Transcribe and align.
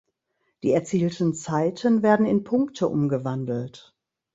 Die 0.63 0.71
erzielten 0.71 1.35
Zeiten 1.35 2.01
werden 2.01 2.25
in 2.25 2.43
Punkte 2.43 2.87
umgewandelt. 2.87 3.93